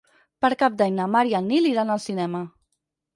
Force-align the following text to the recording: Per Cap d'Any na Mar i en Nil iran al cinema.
Per 0.43 0.49
Cap 0.61 0.77
d'Any 0.79 0.95
na 0.99 1.05
Mar 1.15 1.21
i 1.31 1.35
en 1.39 1.45
Nil 1.51 1.67
iran 1.73 1.91
al 1.97 2.01
cinema. 2.07 2.41